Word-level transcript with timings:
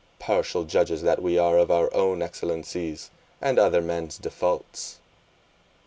Partial 0.17 0.63
judges 0.63 1.03
that 1.03 1.21
we 1.21 1.37
are 1.37 1.59
of 1.59 1.69
our 1.69 1.93
own 1.93 2.23
excellencies, 2.23 3.11
and 3.39 3.59
other 3.59 3.83
men's 3.83 4.17
defaults! 4.17 4.97